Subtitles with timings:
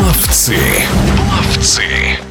[0.00, 0.56] Ловцы.
[1.28, 2.27] Ловцы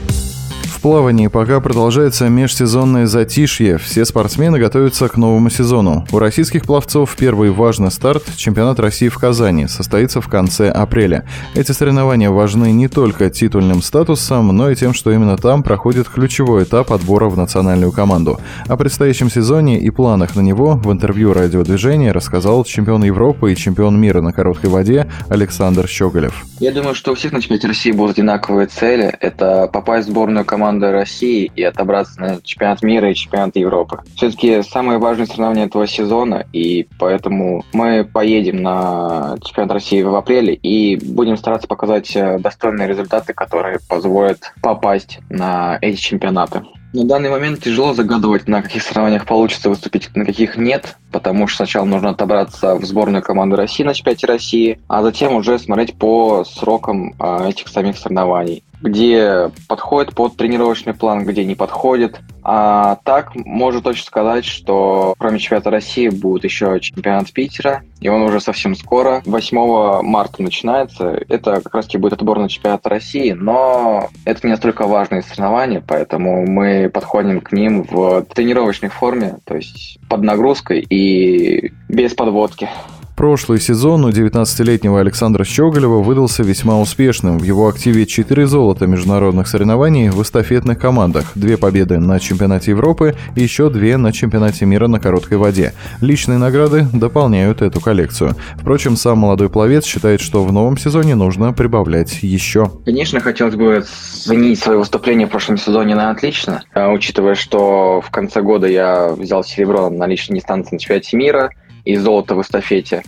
[0.88, 3.78] плавании пока продолжается межсезонное затишье.
[3.78, 6.08] Все спортсмены готовятся к новому сезону.
[6.14, 11.26] У российских пловцов первый важный старт– чемпионат России в Казани, состоится в конце апреля.
[11.56, 16.64] Эти соревнования важны не только титульным статусом, но и тем, что именно там проходит ключевой
[16.64, 18.40] этап отбора в национальную команду.
[18.70, 24.00] О предстоящем сезоне и планах на него в интервью радиодвижения рассказал чемпион Европы и чемпион
[24.00, 26.46] мира на короткой воде Александр Щеголев.
[26.62, 29.14] Я думаю, что у всех на чемпионате России будут одинаковые цели.
[29.20, 30.46] Это попасть в сборную
[30.78, 34.00] команды России и отобраться на чемпионат мира и чемпионат Европы.
[34.16, 40.54] Все-таки самые важные соревнования этого сезона, и поэтому мы поедем на чемпионат России в апреле
[40.54, 46.64] и будем стараться показать э, достойные результаты, которые позволят попасть на эти чемпионаты.
[46.94, 51.58] На данный момент тяжело загадывать, на каких соревнованиях получится выступить, на каких нет, потому что
[51.58, 56.46] сначала нужно отобраться в сборную команды России на чемпионате России, а затем уже смотреть по
[56.46, 62.20] срокам а, этих самих соревнований где подходит под тренировочный план, где не подходит.
[62.44, 68.22] А так, можно точно сказать, что кроме чемпионата России будет еще чемпионат Питера, и он
[68.22, 71.22] уже совсем скоро, 8 марта начинается.
[71.28, 75.84] Это как раз таки будет отбор на чемпионат России, но это не настолько важные соревнования,
[75.86, 82.70] поэтому мы подходим к ним в тренировочной форме, то есть под нагрузкой и без подводки.
[83.18, 87.40] Прошлый сезон у 19-летнего Александра Щеголева выдался весьма успешным.
[87.40, 93.16] В его активе 4 золота международных соревнований в эстафетных командах, 2 победы на чемпионате Европы
[93.36, 95.74] и еще 2 на чемпионате мира на короткой воде.
[96.00, 98.36] Личные награды дополняют эту коллекцию.
[98.56, 102.72] Впрочем, сам молодой пловец считает, что в новом сезоне нужно прибавлять еще.
[102.86, 108.12] Конечно, хотелось бы оценить свое выступление в прошлом сезоне на отлично, а, учитывая, что в
[108.12, 111.50] конце года я взял серебро на личной дистанции на чемпионате мира–
[111.88, 113.04] и золото в эстафете.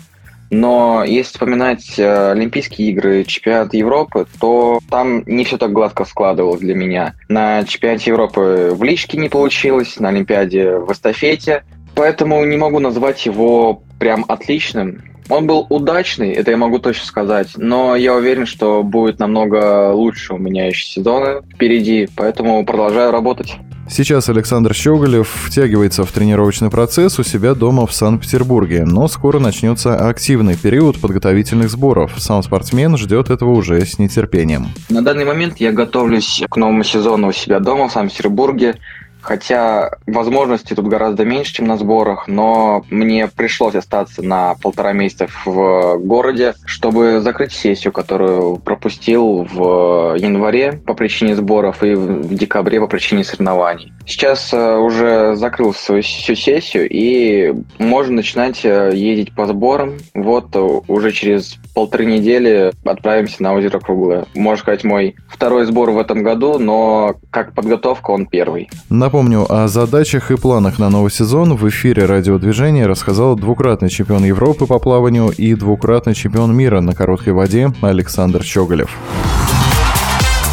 [0.52, 6.60] Но если вспоминать э, Олимпийские игры, чемпионат Европы, то там не все так гладко складывалось
[6.60, 7.14] для меня.
[7.28, 11.64] На чемпионате Европы в личке не получилось, на Олимпиаде в эстафете.
[11.94, 15.04] Поэтому не могу назвать его прям отличным.
[15.30, 20.34] Он был удачный, это я могу точно сказать, но я уверен, что будет намного лучше
[20.34, 23.54] у меня еще сезоны впереди, поэтому продолжаю работать.
[23.92, 29.96] Сейчас Александр Щеголев втягивается в тренировочный процесс у себя дома в Санкт-Петербурге, но скоро начнется
[29.96, 32.14] активный период подготовительных сборов.
[32.18, 34.68] Сам спортсмен ждет этого уже с нетерпением.
[34.90, 38.76] На данный момент я готовлюсь к новому сезону у себя дома в Санкт-Петербурге.
[39.22, 45.28] Хотя возможностей тут гораздо меньше, чем на сборах, но мне пришлось остаться на полтора месяца
[45.46, 52.80] в городе, чтобы закрыть сессию, которую пропустил в январе по причине сборов и в декабре
[52.80, 53.94] по причине соревнований.
[54.06, 59.98] Сейчас э, уже закрыл свою всю сессию и можно начинать э, ездить по сборам.
[60.16, 64.26] Вот э, уже через полторы недели отправимся на озеро Круглое.
[64.34, 68.70] Можно сказать, мой второй сбор в этом году, но как подготовка он первый.
[69.10, 74.68] Напомню, о задачах и планах на новый сезон в эфире радиодвижения рассказал двукратный чемпион Европы
[74.68, 78.96] по плаванию и двукратный чемпион мира на короткой воде Александр Щеголев.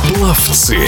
[0.09, 0.79] Пловцы.